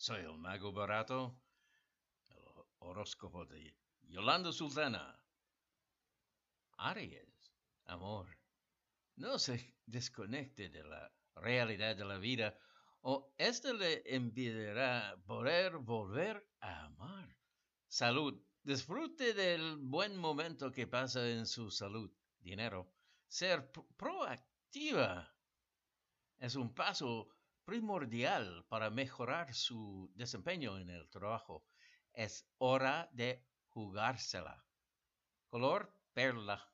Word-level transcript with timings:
Soy 0.00 0.20
el 0.20 0.38
mago 0.38 0.72
barato. 0.72 1.36
El 2.30 2.64
horóscopo 2.78 3.44
de 3.46 3.76
Yolanda 4.02 4.52
Sultana. 4.52 5.20
Aries, 6.76 7.52
amor. 7.86 8.28
No 9.16 9.40
se 9.40 9.74
desconecte 9.86 10.68
de 10.68 10.84
la 10.84 11.12
realidad 11.34 11.96
de 11.96 12.04
la 12.04 12.18
vida 12.18 12.56
o 13.00 13.34
ésta 13.38 13.72
le 13.72 14.04
impedirá 14.06 15.16
poder 15.26 15.78
volver 15.78 16.48
a 16.60 16.84
amar. 16.84 17.36
Salud. 17.88 18.40
Disfrute 18.62 19.34
del 19.34 19.78
buen 19.78 20.16
momento 20.16 20.70
que 20.70 20.86
pasa 20.86 21.28
en 21.28 21.44
su 21.44 21.72
salud. 21.72 22.08
Dinero. 22.38 22.88
Ser 23.26 23.68
proactiva 23.96 25.34
es 26.38 26.54
un 26.54 26.72
paso 26.72 27.37
primordial 27.68 28.64
para 28.70 28.88
mejorar 28.88 29.52
su 29.54 30.10
desempeño 30.14 30.78
en 30.78 30.88
el 30.88 31.06
trabajo. 31.10 31.66
Es 32.14 32.48
hora 32.56 33.10
de 33.12 33.44
jugársela. 33.68 34.64
Color 35.50 35.92
perla. 36.14 36.66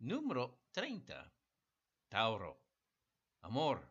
Número 0.00 0.60
30. 0.72 1.32
Tauro. 2.08 2.60
Amor. 3.42 3.88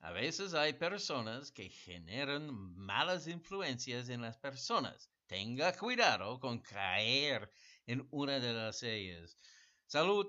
A 0.00 0.10
veces 0.10 0.52
hay 0.52 0.72
personas 0.72 1.52
que 1.52 1.68
generan 1.68 2.52
malas 2.74 3.28
influencias 3.28 4.08
en 4.08 4.20
las 4.20 4.36
personas. 4.38 5.12
Tenga 5.28 5.76
cuidado 5.78 6.40
con 6.40 6.58
caer 6.58 7.48
en 7.86 8.04
una 8.10 8.40
de 8.40 8.52
las 8.52 8.82
ellas. 8.82 9.38
Salud. 9.86 10.26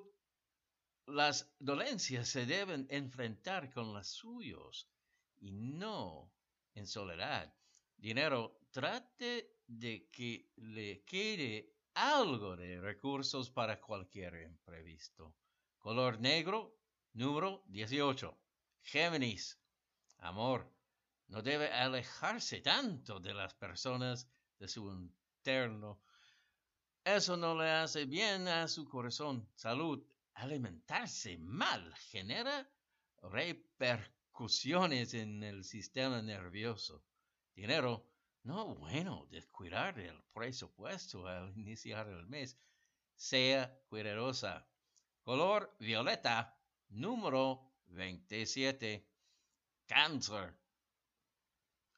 Las 1.08 1.52
dolencias 1.58 2.30
se 2.30 2.46
deben 2.46 2.86
enfrentar 2.92 3.74
con 3.74 3.96
las 3.96 4.10
suyos 4.10 4.88
y 5.44 5.52
no 5.52 6.32
en 6.74 6.88
soledad. 6.88 7.54
Dinero, 7.98 8.62
trate 8.72 9.58
de 9.68 10.10
que 10.10 10.50
le 10.56 11.04
quede 11.04 11.76
algo 11.96 12.56
de 12.56 12.80
recursos 12.80 13.52
para 13.52 13.80
cualquier 13.82 14.36
imprevisto. 14.42 15.36
Color 15.78 16.20
negro, 16.22 16.78
número 17.14 17.64
18. 17.68 18.38
Géminis. 18.84 19.60
Amor. 20.20 20.72
No 21.28 21.42
debe 21.42 21.72
alejarse 21.72 22.62
tanto 22.62 23.20
de 23.20 23.34
las 23.34 23.54
personas 23.54 24.30
de 24.58 24.68
su 24.70 24.90
interno. 24.92 26.02
Eso 27.04 27.36
no 27.36 27.54
le 27.56 27.70
hace 27.70 28.06
bien 28.06 28.48
a 28.48 28.68
su 28.70 28.86
corazón. 28.86 29.50
Salud. 29.56 30.02
Alimentarse 30.36 31.38
mal 31.38 31.94
genera 31.96 32.68
repercusiones 33.22 34.13
en 35.14 35.44
el 35.44 35.64
sistema 35.64 36.22
nervioso. 36.22 37.04
Dinero, 37.56 38.04
no 38.44 38.76
bueno 38.76 39.28
descuidar 39.30 40.00
el 40.00 40.22
presupuesto 40.34 41.28
al 41.28 41.54
iniciar 41.58 42.08
el 42.08 42.26
mes. 42.26 42.58
Sea 43.16 43.72
cuidadosa. 43.90 44.68
Color 45.22 45.76
violeta, 45.80 46.58
número 46.90 47.74
27. 47.86 49.08
Cáncer. 49.86 50.58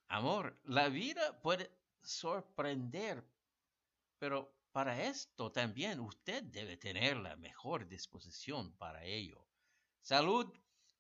Amor, 0.10 0.60
la 0.66 0.90
vida 0.90 1.42
puede 1.42 1.72
sorprender, 2.04 3.24
pero 4.20 4.54
para 4.72 5.02
esto 5.04 5.52
también 5.52 6.02
usted 6.02 6.44
debe 6.44 6.76
tener 6.78 7.18
la 7.18 7.38
mejor 7.38 7.88
disposición 7.88 8.76
para 8.78 9.04
ello. 9.06 9.48
Salud 10.02 10.54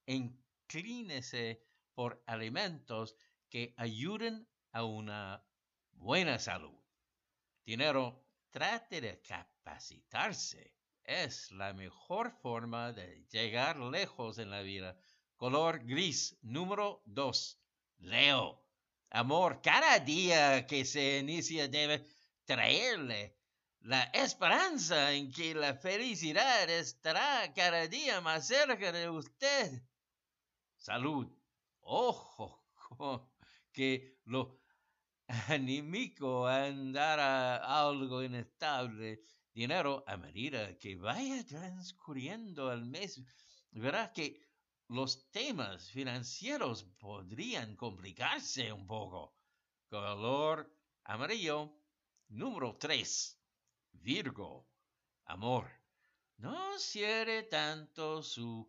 en 0.06 0.45
inclínese 0.66 1.62
por 1.94 2.24
alimentos 2.26 3.16
que 3.50 3.74
ayuden 3.78 4.48
a 4.72 4.84
una 4.84 5.46
buena 5.92 6.40
salud. 6.40 6.78
Dinero, 7.66 8.26
trate 8.50 9.00
de 9.02 9.22
capacitarse. 9.22 10.74
Es 11.04 11.52
la 11.52 11.74
mejor 11.74 12.32
forma 12.42 12.92
de 12.92 13.26
llegar 13.30 13.78
lejos 13.78 14.40
en 14.40 14.50
la 14.50 14.62
vida. 14.62 14.98
Color 15.36 15.86
gris, 15.86 16.36
número 16.42 17.04
2. 17.06 17.60
Leo. 18.00 18.64
Amor, 19.12 19.62
cada 19.62 20.00
día 20.00 20.66
que 20.66 20.84
se 20.84 21.20
inicia 21.20 21.68
debe 21.68 22.06
traerle 22.44 23.38
la 23.82 24.04
esperanza 24.06 25.14
en 25.14 25.32
que 25.32 25.54
la 25.54 25.76
felicidad 25.76 26.68
estará 26.70 27.54
cada 27.54 27.88
día 27.88 28.20
más 28.20 28.48
cerca 28.48 28.92
de 28.92 29.08
usted 29.10 29.84
salud. 30.86 31.28
Ojo, 31.82 32.64
que 33.72 34.20
lo 34.26 34.62
anímico 35.48 36.46
andara 36.48 37.58
algo 37.58 38.22
inestable. 38.22 39.24
Dinero 39.52 40.04
a 40.06 40.16
medida 40.18 40.78
que 40.78 40.96
vaya 40.96 41.44
transcurriendo 41.44 42.72
el 42.72 42.86
mes, 42.86 43.20
verá 43.72 44.14
que 44.14 44.40
los 44.90 45.32
temas 45.32 45.90
financieros 45.90 46.84
podrían 47.00 47.76
complicarse 47.76 48.72
un 48.72 48.86
poco. 48.86 49.34
Color 49.90 50.72
amarillo. 51.06 51.74
Número 52.28 52.78
3. 52.78 53.40
Virgo. 53.94 54.68
Amor. 55.26 55.66
No 56.38 56.78
cierre 56.78 57.44
tanto 57.44 58.22
su 58.22 58.68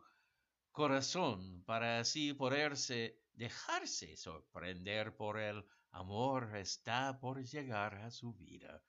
corazón 0.77 1.63
para 1.65 2.01
así 2.01 2.35
poderse 2.35 3.19
dejarse 3.33 4.15
sorprender 4.15 5.17
por 5.17 5.39
el 5.39 5.65
amor 5.93 6.55
está 6.55 7.19
por 7.19 7.43
llegar 7.43 7.95
a 7.95 8.11
su 8.11 8.35
vida. 8.35 8.83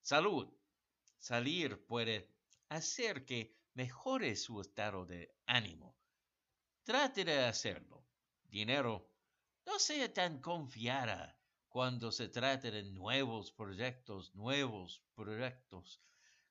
Salud. 0.00 0.48
Salir 1.18 1.84
puede 1.84 2.30
hacer 2.70 3.26
que 3.26 3.54
mejore 3.74 4.36
su 4.36 4.58
estado 4.62 5.04
de 5.04 5.36
ánimo. 5.44 5.98
Trate 6.82 7.26
de 7.26 7.44
hacerlo. 7.44 8.06
Dinero. 8.44 9.10
No 9.66 9.78
sea 9.78 10.10
tan 10.14 10.40
confiada 10.40 11.38
cuando 11.68 12.10
se 12.10 12.30
trate 12.30 12.70
de 12.70 12.84
nuevos 12.84 13.52
proyectos, 13.52 14.34
nuevos 14.34 15.04
proyectos. 15.14 16.00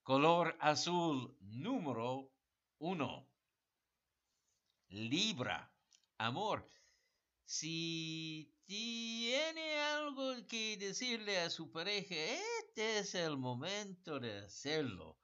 Color 0.03 0.55
azul 0.59 1.35
número 1.39 2.31
uno. 2.77 3.32
Libra. 4.93 5.73
Amor, 6.19 6.69
si 7.43 8.55
tiene 8.63 9.79
algo 9.79 10.45
que 10.47 10.77
decirle 10.77 11.39
a 11.39 11.49
su 11.49 11.71
pareja, 11.71 12.13
este 12.59 12.99
es 12.99 13.15
el 13.15 13.35
momento 13.37 14.19
de 14.19 14.45
hacerlo. 14.45 15.17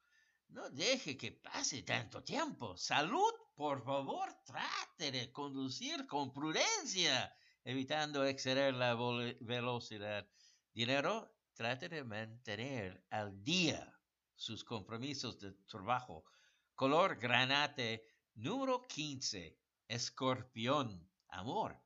No 0.48 0.72
deje 0.72 1.16
que 1.16 1.34
pase 1.34 1.84
tanto 1.84 2.24
tiempo. 2.24 2.76
Salud, 2.78 3.32
por 3.56 3.84
favor, 3.84 4.34
trate 4.44 5.12
de 5.12 5.32
conducir 5.32 6.08
con 6.08 6.34
prudencia, 6.34 7.32
evitando 7.64 8.26
exceder 8.26 8.74
la 8.74 8.96
velocidad. 9.40 10.28
Dinero, 10.74 11.32
trate 11.54 11.90
de 11.90 12.04
mantener 12.04 13.06
al 13.12 13.44
día 13.44 13.96
sus 14.36 14.64
compromisos 14.64 15.40
de 15.40 15.52
trabajo. 15.68 16.26
Color 16.74 17.20
granate 17.20 18.04
Número 18.42 18.88
15. 18.88 19.60
Escorpión. 19.90 21.06
Amor. 21.28 21.78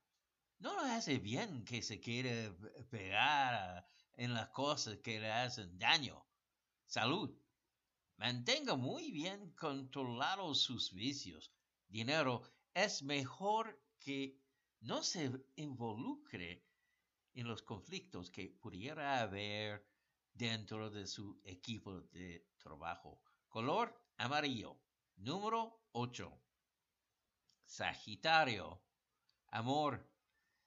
No 0.60 0.84
le 0.84 0.92
hace 0.92 1.18
bien 1.18 1.66
que 1.66 1.82
se 1.82 2.00
quiere 2.00 2.52
pegar 2.92 3.90
en 4.18 4.36
las 4.36 4.50
cosas 4.50 5.00
que 5.00 5.20
le 5.20 5.32
hacen 5.32 5.80
daño. 5.80 6.24
Salud. 6.86 7.36
Mantenga 8.18 8.76
muy 8.76 9.12
bien 9.12 9.50
controlados 9.56 10.62
sus 10.62 10.94
vicios. 10.94 11.52
Dinero. 11.88 12.44
Es 12.76 13.02
mejor 13.02 13.82
que 14.00 14.40
no 14.82 15.02
se 15.02 15.32
involucre 15.56 16.64
en 17.34 17.48
los 17.48 17.64
conflictos 17.64 18.30
que 18.30 18.52
pudiera 18.62 19.22
haber 19.22 19.88
dentro 20.32 20.92
de 20.92 21.08
su 21.08 21.42
equipo 21.46 22.02
de 22.12 22.48
trabajo. 22.60 23.24
Color 23.50 24.00
amarillo. 24.18 24.80
Número 25.16 25.84
8. 25.94 26.43
Sagitario. 27.66 28.82
Amor. 29.48 30.08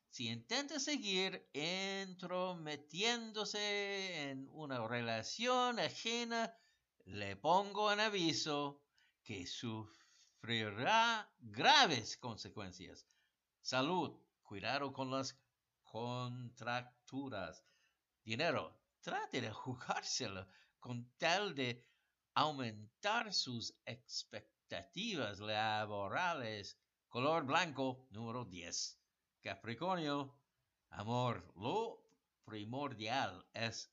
Si 0.09 0.29
intenta 0.29 0.81
seguir 0.81 1.49
entrometiéndose 1.53 4.31
en 4.31 4.49
una 4.53 4.87
relación 4.87 5.79
ajena, 5.79 6.57
le 7.05 7.37
pongo 7.37 7.93
en 7.93 8.01
aviso 8.01 8.83
que 9.23 9.47
sufrirá 9.47 11.31
graves 11.39 12.17
consecuencias. 12.17 13.07
Salud. 13.61 14.19
Cuidado 14.43 14.93
con 14.93 15.11
las 15.11 15.39
contracturas. 15.83 17.65
Dinero. 18.25 18.81
Trate 19.01 19.41
de 19.41 19.51
jugárselo 19.53 20.47
con 20.79 21.11
tal 21.19 21.55
de 21.55 21.85
aumentar 22.35 23.35
sus 23.35 23.75
expectativas 23.85 24.56
laborales. 25.41 26.77
Color 27.09 27.45
blanco, 27.45 28.07
número 28.11 28.45
10. 28.45 28.99
Capricornio, 29.41 30.35
amor, 30.91 31.53
lo 31.57 32.03
primordial 32.45 33.47
es 33.53 33.93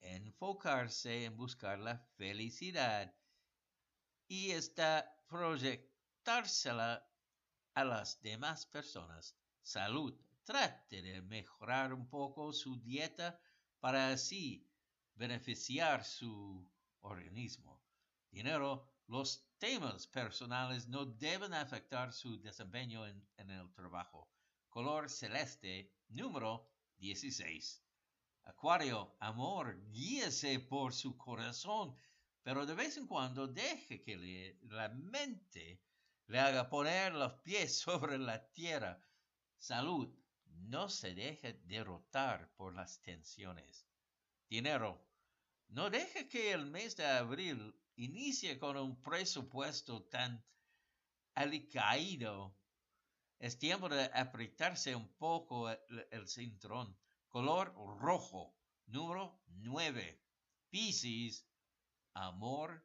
enfocarse 0.00 1.24
en 1.24 1.36
buscar 1.36 1.78
la 1.78 1.98
felicidad 2.16 3.14
y 4.28 4.50
esta 4.50 5.10
proyectársela 5.28 7.06
a 7.74 7.84
las 7.84 8.20
demás 8.20 8.66
personas. 8.66 9.36
Salud. 9.62 10.14
Trate 10.44 11.02
de 11.02 11.22
mejorar 11.22 11.92
un 11.92 12.08
poco 12.08 12.52
su 12.52 12.80
dieta 12.80 13.40
para 13.78 14.10
así 14.10 14.68
beneficiar 15.14 16.04
su 16.04 16.68
organismo. 17.00 17.82
Dinero. 18.30 18.89
Los 19.10 19.44
temas 19.58 20.06
personales 20.06 20.86
no 20.86 21.04
deben 21.04 21.52
afectar 21.52 22.12
su 22.12 22.40
desempeño 22.40 23.04
en, 23.08 23.50
el 23.50 23.72
trabajo. 23.72 24.30
Color 24.68 25.10
celeste 25.10 25.92
número 26.10 26.70
16. 26.98 27.82
Acuario, 28.44 29.16
amor, 29.18 29.84
guíese 29.90 30.60
por 30.60 30.94
su 30.94 31.16
corazón, 31.16 31.96
pero 32.44 32.64
de 32.64 32.76
vez 32.76 32.98
en 32.98 33.08
cuando 33.08 33.48
deje 33.48 34.00
que 34.00 34.60
la 34.62 34.88
mente 34.90 35.82
le 36.28 36.38
haga 36.38 36.70
poner 36.70 37.12
los 37.12 37.32
pies 37.40 37.78
sobre 37.80 38.16
la 38.16 38.48
tierra. 38.52 39.04
Salud, 39.56 40.08
no 40.44 40.88
se 40.88 41.16
deje 41.16 41.54
derrotar 41.64 42.48
por 42.54 42.76
las 42.76 43.02
tensiones. 43.02 43.88
Dinero, 44.48 45.09
no 45.70 45.88
deje 45.88 46.28
que 46.28 46.52
el 46.52 46.66
mes 46.66 46.96
de 46.96 47.06
abril 47.06 47.74
inicie 47.96 48.58
con 48.58 48.76
un 48.76 49.00
presupuesto 49.00 50.02
tan 50.04 50.44
alicaído. 51.34 52.56
Es 53.38 53.58
tiempo 53.58 53.88
de 53.88 54.10
apretarse 54.12 54.94
un 54.94 55.08
poco 55.16 55.70
el, 55.70 56.28
cinturón. 56.28 56.96
Color 57.28 57.72
rojo, 58.00 58.56
número 58.86 59.40
9. 59.46 60.20
Piscis, 60.70 61.46
amor. 62.14 62.84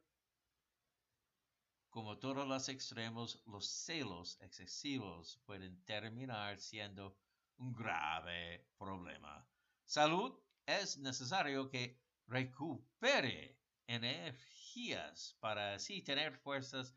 Como 1.90 2.18
todos 2.18 2.46
los 2.46 2.68
extremos, 2.68 3.42
los 3.46 3.66
celos 3.66 4.38
excesivos 4.40 5.40
pueden 5.44 5.82
terminar 5.84 6.60
siendo 6.60 7.18
un 7.56 7.72
grave 7.72 8.66
problema. 8.78 9.48
Salud, 9.84 10.38
es 10.66 10.98
necesario 10.98 11.68
que 11.68 12.05
recupere 12.26 13.58
energías 13.86 15.36
para 15.40 15.74
así 15.74 16.02
tener 16.02 16.36
fuerzas 16.38 16.96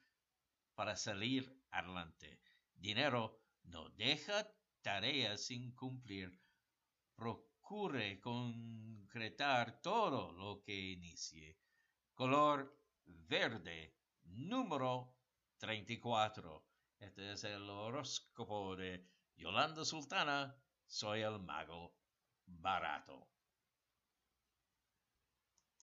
para 0.75 0.95
salir 0.95 1.55
adelante. 1.71 2.39
Dinero, 2.75 3.41
no 3.63 3.89
deja 3.89 4.51
tareas 4.81 5.45
sin 5.45 5.73
cumplir 5.75 6.39
procure 7.19 8.19
concretar 8.21 9.81
todo 9.81 10.31
lo 10.31 10.63
que 10.63 10.73
inicie. 10.93 11.57
Color 12.13 12.73
verde, 13.05 13.95
número 14.23 15.15
34. 15.57 16.65
Este 16.99 17.33
es 17.33 17.43
el 17.43 17.69
horóscopo 17.69 18.75
de 18.77 19.05
Yolanda 19.35 19.83
Sultana. 19.83 20.55
Soy 20.87 21.21
el 21.21 21.39
mago 21.39 21.93
barato. 22.45 23.27